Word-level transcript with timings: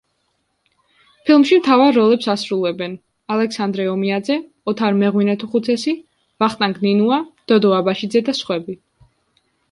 ფილმში 1.29 1.57
მთავარ 1.57 1.91
როლებს 1.97 2.29
ასრულებენ: 2.33 2.95
ალექსანდრე 3.35 3.85
ომიაძე, 3.91 4.37
ოთარ 4.73 4.97
მეღვინეთუხუცესი, 5.01 5.93
ვახტანგ 6.45 6.79
ნინუა, 6.87 7.19
დოდო 7.53 7.75
აბაშიძე 7.81 8.23
და 8.31 8.35
სხვები. 8.39 8.77